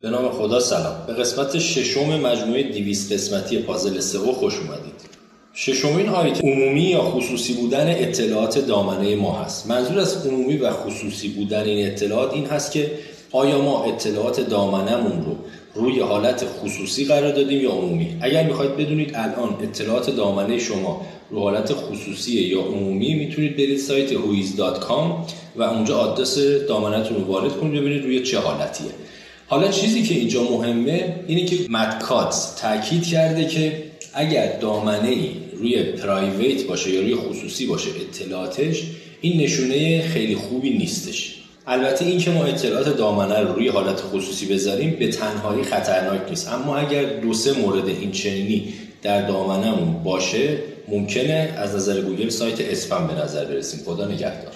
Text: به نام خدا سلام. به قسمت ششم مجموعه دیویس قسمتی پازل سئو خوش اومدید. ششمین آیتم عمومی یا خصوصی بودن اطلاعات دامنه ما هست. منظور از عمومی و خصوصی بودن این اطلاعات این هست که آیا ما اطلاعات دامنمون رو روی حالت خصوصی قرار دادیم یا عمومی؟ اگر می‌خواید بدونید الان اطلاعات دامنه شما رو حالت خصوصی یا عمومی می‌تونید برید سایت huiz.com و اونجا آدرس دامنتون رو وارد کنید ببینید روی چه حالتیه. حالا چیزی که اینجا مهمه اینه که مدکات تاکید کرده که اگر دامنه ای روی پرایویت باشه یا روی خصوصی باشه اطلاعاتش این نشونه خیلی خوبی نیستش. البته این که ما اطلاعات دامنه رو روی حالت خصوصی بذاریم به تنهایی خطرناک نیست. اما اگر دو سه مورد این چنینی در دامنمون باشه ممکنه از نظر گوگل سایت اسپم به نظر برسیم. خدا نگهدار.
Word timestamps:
به 0.00 0.10
نام 0.10 0.30
خدا 0.30 0.60
سلام. 0.60 0.94
به 1.06 1.12
قسمت 1.12 1.58
ششم 1.58 2.20
مجموعه 2.20 2.62
دیویس 2.62 3.12
قسمتی 3.12 3.58
پازل 3.58 4.00
سئو 4.00 4.32
خوش 4.32 4.58
اومدید. 4.58 5.00
ششمین 5.54 6.08
آیتم 6.08 6.48
عمومی 6.48 6.82
یا 6.82 7.02
خصوصی 7.02 7.52
بودن 7.52 7.86
اطلاعات 7.88 8.58
دامنه 8.66 9.16
ما 9.16 9.32
هست. 9.32 9.66
منظور 9.66 9.98
از 9.98 10.26
عمومی 10.26 10.56
و 10.56 10.70
خصوصی 10.70 11.28
بودن 11.28 11.62
این 11.62 11.86
اطلاعات 11.86 12.32
این 12.32 12.46
هست 12.46 12.72
که 12.72 12.90
آیا 13.32 13.60
ما 13.60 13.84
اطلاعات 13.84 14.40
دامنمون 14.40 15.24
رو 15.24 15.36
روی 15.74 16.00
حالت 16.00 16.44
خصوصی 16.44 17.04
قرار 17.04 17.32
دادیم 17.32 17.62
یا 17.62 17.70
عمومی؟ 17.70 18.16
اگر 18.20 18.44
می‌خواید 18.44 18.76
بدونید 18.76 19.10
الان 19.14 19.56
اطلاعات 19.62 20.16
دامنه 20.16 20.58
شما 20.58 21.06
رو 21.30 21.40
حالت 21.40 21.72
خصوصی 21.72 22.32
یا 22.32 22.60
عمومی 22.60 23.14
می‌تونید 23.14 23.56
برید 23.56 23.78
سایت 23.78 24.10
huiz.com 24.12 25.30
و 25.56 25.62
اونجا 25.62 25.98
آدرس 25.98 26.38
دامنتون 26.68 27.16
رو 27.16 27.24
وارد 27.24 27.56
کنید 27.56 27.80
ببینید 27.80 28.04
روی 28.04 28.22
چه 28.22 28.38
حالتیه. 28.38 28.90
حالا 29.48 29.68
چیزی 29.68 30.02
که 30.02 30.14
اینجا 30.14 30.42
مهمه 30.42 31.14
اینه 31.26 31.44
که 31.44 31.56
مدکات 31.68 32.34
تاکید 32.60 33.06
کرده 33.06 33.48
که 33.48 33.82
اگر 34.14 34.58
دامنه 34.58 35.08
ای 35.08 35.30
روی 35.52 35.82
پرایویت 35.82 36.66
باشه 36.66 36.90
یا 36.90 37.00
روی 37.00 37.14
خصوصی 37.14 37.66
باشه 37.66 37.90
اطلاعاتش 37.90 38.82
این 39.20 39.40
نشونه 39.40 40.02
خیلی 40.02 40.34
خوبی 40.34 40.70
نیستش. 40.70 41.36
البته 41.66 42.04
این 42.04 42.18
که 42.18 42.30
ما 42.30 42.44
اطلاعات 42.44 42.96
دامنه 42.96 43.40
رو 43.40 43.54
روی 43.54 43.68
حالت 43.68 44.00
خصوصی 44.00 44.46
بذاریم 44.46 44.96
به 44.98 45.08
تنهایی 45.08 45.62
خطرناک 45.62 46.20
نیست. 46.28 46.52
اما 46.52 46.76
اگر 46.76 47.02
دو 47.02 47.32
سه 47.32 47.52
مورد 47.52 47.88
این 47.88 48.12
چنینی 48.12 48.72
در 49.02 49.26
دامنمون 49.26 50.02
باشه 50.02 50.58
ممکنه 50.88 51.54
از 51.56 51.74
نظر 51.74 52.00
گوگل 52.00 52.28
سایت 52.28 52.60
اسپم 52.60 53.06
به 53.06 53.14
نظر 53.14 53.44
برسیم. 53.44 53.80
خدا 53.84 54.08
نگهدار. 54.08 54.52